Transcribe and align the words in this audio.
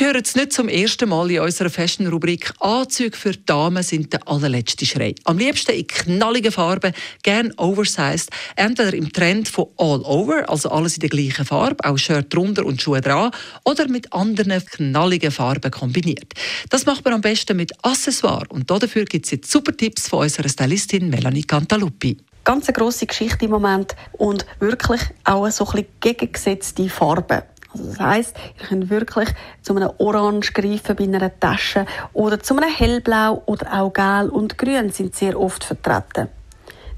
Wir 0.00 0.06
hören 0.06 0.22
es 0.24 0.34
nicht 0.34 0.54
zum 0.54 0.70
ersten 0.70 1.10
Mal 1.10 1.30
in 1.30 1.40
unserer 1.40 1.68
Fashion-Rubrik 1.68 2.54
«Anzüge 2.58 3.14
für 3.14 3.32
Damen 3.32 3.82
sind 3.82 4.14
der 4.14 4.26
allerletzte 4.26 4.86
Schrei». 4.86 5.14
Am 5.24 5.36
liebsten 5.36 5.72
in 5.72 5.86
knalligen 5.86 6.52
Farben, 6.52 6.94
gern 7.22 7.52
oversized, 7.58 8.30
entweder 8.56 8.94
im 8.94 9.12
Trend 9.12 9.50
von 9.50 9.66
all 9.76 10.00
over, 10.00 10.48
also 10.48 10.70
alles 10.70 10.94
in 10.94 11.00
der 11.00 11.10
gleichen 11.10 11.44
Farbe, 11.44 11.84
auch 11.84 11.98
Shirt 11.98 12.32
drunter 12.32 12.64
und 12.64 12.80
Schuhe 12.80 13.02
dran, 13.02 13.30
oder 13.66 13.88
mit 13.88 14.10
anderen 14.14 14.64
knalligen 14.64 15.30
Farben 15.30 15.70
kombiniert. 15.70 16.32
Das 16.70 16.86
macht 16.86 17.04
man 17.04 17.12
am 17.12 17.20
besten 17.20 17.58
mit 17.58 17.72
Accessoires 17.84 18.48
und 18.48 18.70
dafür 18.70 19.04
gibt 19.04 19.26
es 19.26 19.32
jetzt 19.32 19.50
super 19.50 19.76
Tipps 19.76 20.08
von 20.08 20.20
unserer 20.20 20.48
Stylistin 20.48 21.10
Melanie 21.10 21.42
Cantaluppi 21.42 22.16
ganz 22.42 22.68
eine 22.68 22.72
grosse 22.72 23.06
Geschichte 23.06 23.44
im 23.44 23.50
Moment 23.50 23.94
und 24.12 24.46
wirklich 24.58 25.00
auch 25.24 25.48
so 25.50 25.66
ein 25.66 25.72
bisschen 25.72 25.88
gegengesetzte 26.00 26.88
Farben. 26.88 27.42
Also 27.72 27.86
das 27.86 28.00
heisst, 28.00 28.36
ihr 28.58 28.66
könnt 28.66 28.90
wirklich 28.90 29.28
zu 29.62 29.76
einem 29.76 29.90
Orange 29.98 30.52
greifen 30.52 30.96
bei 30.96 31.04
einer 31.04 31.38
Tasche 31.38 31.86
oder 32.12 32.40
zu 32.40 32.56
einem 32.56 32.68
Hellblau 32.68 33.42
oder 33.46 33.80
auch 33.80 33.92
Gel 33.92 34.28
und 34.28 34.58
Grün 34.58 34.90
sind 34.90 35.14
sehr 35.14 35.38
oft 35.38 35.62
vertreten. 35.62 36.28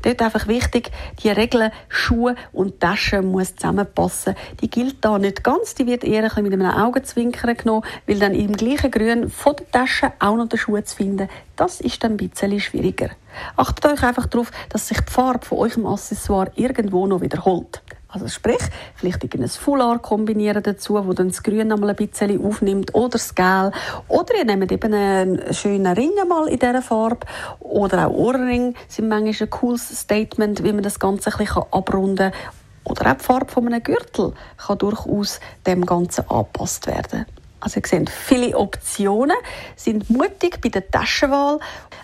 Dort 0.02 0.20
einfach 0.20 0.48
wichtig, 0.48 0.90
die 1.22 1.28
Regeln 1.28 1.70
Schuhe 1.88 2.34
und 2.52 2.80
Taschen 2.80 3.30
muss 3.30 3.54
zusammenpassen. 3.54 4.34
Die 4.60 4.68
gilt 4.68 5.04
da 5.04 5.16
nicht 5.18 5.44
ganz, 5.44 5.76
die 5.76 5.86
wird 5.86 6.02
eher 6.02 6.36
ein 6.36 6.42
mit 6.42 6.52
einem 6.52 6.70
Augenzwinkern 6.70 7.56
genommen, 7.56 7.86
weil 8.06 8.18
dann 8.18 8.34
im 8.34 8.56
gleichen 8.56 8.90
Grün 8.90 9.30
von 9.30 9.54
der 9.56 9.70
Tasche 9.70 10.12
auch 10.18 10.36
noch 10.36 10.48
den 10.48 10.58
Schuh 10.58 10.80
zu 10.80 10.96
finden, 10.96 11.28
das 11.54 11.80
ist 11.80 12.02
dann 12.02 12.12
ein 12.12 12.16
bisschen 12.16 12.58
schwieriger. 12.58 13.10
Achtet 13.56 13.86
euch 13.86 14.02
einfach 14.02 14.26
darauf, 14.26 14.50
dass 14.70 14.88
sich 14.88 15.00
die 15.00 15.12
Farbe 15.12 15.46
von 15.46 15.58
eurem 15.58 15.86
Accessoire 15.86 16.50
irgendwo 16.56 17.06
noch 17.06 17.20
wiederholt. 17.20 17.80
Also 18.12 18.28
sprich, 18.28 18.60
vielleicht 18.94 19.24
ein 19.24 19.48
Foulard 19.48 20.02
kombinieren 20.02 20.62
dazu, 20.62 20.94
wo 21.06 21.14
dann 21.14 21.28
das 21.28 21.42
Grün 21.42 21.68
noch 21.68 21.80
ein 21.80 21.96
bisschen 21.96 22.44
aufnimmt 22.44 22.94
oder 22.94 23.08
das 23.08 23.34
Gel. 23.34 23.72
Oder 24.06 24.36
ihr 24.36 24.44
nehmt 24.44 24.70
eben 24.70 24.92
einen 24.92 25.54
schönen 25.54 25.94
Ring 25.94 26.12
mal 26.28 26.46
in 26.48 26.58
dieser 26.58 26.82
Farbe. 26.82 27.26
Oder 27.58 28.06
auch 28.06 28.12
Ohrring 28.12 28.74
sind 28.86 29.08
manchmal 29.08 29.34
ein 29.40 29.50
cooles 29.50 30.00
Statement, 30.00 30.62
wie 30.62 30.74
man 30.74 30.82
das 30.82 31.00
Ganze 31.00 31.32
ein 31.32 31.38
bisschen 31.38 31.62
abrunden 31.70 32.32
kann. 32.32 32.40
Oder 32.84 33.12
auch 33.12 33.16
die 33.16 33.24
Farbe 33.24 33.50
von 33.50 33.66
einem 33.66 33.82
Gürtel 33.82 34.34
kann 34.58 34.78
durchaus 34.78 35.40
dem 35.66 35.86
Ganzen 35.86 36.28
angepasst 36.28 36.86
werden. 36.86 37.24
Also 37.60 37.80
ihr 37.80 37.86
seht, 37.86 38.10
viele 38.10 38.58
Optionen 38.58 39.36
sind 39.76 40.10
mutig 40.10 40.60
bei 40.60 40.68
der 40.68 40.90
Taschenwahl. 40.90 41.60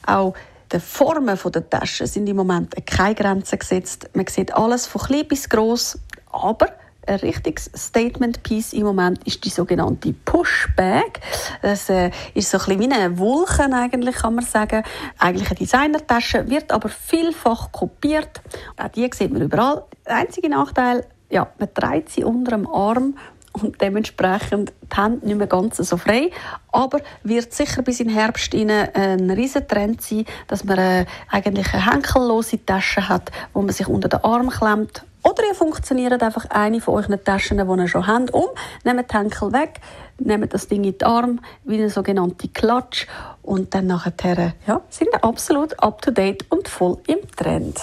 Auch 0.07 0.35
den 0.73 0.81
Formen 0.81 1.39
der 1.45 1.71
Taschen 1.71 2.07
sind 2.07 2.29
im 2.29 2.37
Moment 2.37 2.75
keine 2.87 3.15
Grenzen 3.15 3.59
gesetzt. 3.59 4.11
Man 4.15 4.27
sieht 4.27 4.55
alles 4.55 4.87
von 4.87 5.01
klein 5.03 5.27
bis 5.27 5.49
gross, 5.49 5.99
aber 6.31 6.69
ein 7.07 7.21
richtiges 7.21 7.71
Statement-Piece 7.75 8.75
im 8.75 8.83
Moment 8.83 9.27
ist 9.27 9.43
die 9.45 9.49
sogenannte 9.49 10.13
Pushbag. 10.13 11.21
Das 11.63 11.89
äh, 11.89 12.11
ist 12.35 12.51
so 12.51 12.59
ein 12.59 12.65
bisschen 12.65 12.81
wie 12.81 12.95
eine 12.95 13.19
Wulchen 13.19 13.73
eigentlich, 13.73 14.17
kann 14.17 14.35
man 14.35 14.45
sagen. 14.45 14.83
Eigentlich 15.19 15.49
eine 15.49 15.59
Designertasche, 15.59 16.49
wird 16.51 16.71
aber 16.71 16.91
vielfach 16.91 17.73
kopiert. 17.73 18.43
Auch 18.77 18.89
die 18.89 19.09
sieht 19.15 19.33
man 19.33 19.43
überall. 19.43 19.85
Der 20.07 20.17
einzige 20.17 20.51
Nachteil, 20.51 21.07
ja, 21.31 21.49
man 21.59 21.73
trägt 21.73 22.11
sie 22.11 22.25
unter 22.25 22.53
dem 22.53 22.67
Arm 22.67 23.15
und 23.53 23.81
dementsprechend 23.81 24.73
die 24.93 24.97
Hände 24.97 25.27
nicht 25.27 25.39
mehr 25.39 25.47
ganz 25.47 25.77
so 25.77 25.97
frei. 25.97 26.31
Aber 26.73 27.01
wird 27.23 27.53
sicher 27.53 27.83
bis 27.83 28.01
in 28.01 28.09
den 28.09 28.17
Herbst 28.17 28.55
ein 28.55 29.31
riesen 29.31 29.67
Trend 29.67 30.03
sein, 30.03 30.25
dass 30.47 30.65
man 30.65 30.79
äh, 30.79 31.07
eigentlich 31.31 31.73
eine 31.73 31.91
henkellose 31.91 32.65
Tasche 32.65 33.09
hat, 33.09 33.31
wo 33.53 33.63
man 33.63 33.73
sich 33.73 33.89
unter 33.89 34.09
den 34.09 34.23
Arm 34.25 34.51
klemmt. 34.51 35.03
Oder 35.23 35.45
ihr 35.49 35.55
funktioniert 35.55 36.23
einfach 36.23 36.47
eine 36.51 36.81
von 36.81 36.95
euren 36.95 37.23
Taschen, 37.23 37.59
die 37.59 37.81
ihr 37.81 37.89
schon 37.89 38.07
habt, 38.07 38.33
um, 38.33 38.47
nehmt 38.85 39.11
die 39.11 39.17
Henkel 39.17 39.53
weg, 39.53 39.81
nehmt 40.19 40.55
das 40.55 40.69
Ding 40.69 40.85
in 40.85 40.97
den 40.97 41.07
Arm, 41.07 41.41
wie 41.65 41.75
eine 41.75 41.91
sogenannte 41.91 42.49
Klatsch 42.49 43.07
und 43.43 43.75
dann 43.75 43.87
nachher 43.87 44.55
ja, 44.67 44.81
sind 44.89 45.09
ihr 45.13 45.25
absolut 45.25 45.79
up-to-date 45.83 46.45
und 46.51 46.69
voll 46.69 46.99
im 47.07 47.19
Trend. 47.37 47.79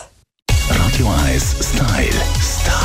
Radio 0.70 1.08
1 1.28 1.74
Style. 1.74 2.22
Style. 2.40 2.85